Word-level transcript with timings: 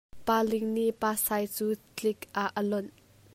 Pa 0.25 0.37
Ling 0.49 0.67
nih 0.75 0.91
Pa 1.01 1.11
Sai 1.25 1.45
cu 1.55 1.67
tlik 1.95 2.19
ah 2.43 2.49
a 2.59 2.61
lonh. 2.69 2.89